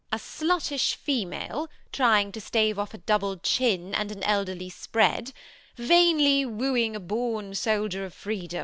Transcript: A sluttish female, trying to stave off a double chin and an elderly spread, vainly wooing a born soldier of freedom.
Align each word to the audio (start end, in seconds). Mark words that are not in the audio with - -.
A 0.11 0.17
sluttish 0.17 0.95
female, 0.95 1.69
trying 1.91 2.31
to 2.31 2.41
stave 2.41 2.79
off 2.79 2.95
a 2.95 2.97
double 2.97 3.37
chin 3.37 3.93
and 3.93 4.11
an 4.11 4.23
elderly 4.23 4.71
spread, 4.71 5.31
vainly 5.75 6.43
wooing 6.43 6.95
a 6.95 6.99
born 6.99 7.53
soldier 7.53 8.03
of 8.03 8.11
freedom. 8.15 8.59